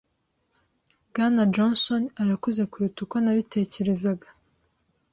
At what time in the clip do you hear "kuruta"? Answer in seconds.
2.71-2.99